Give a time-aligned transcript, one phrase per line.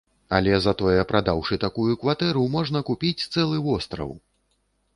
[0.35, 4.09] Але затое, прадаўшы такую кватэру, можна купіць цэлы востраў!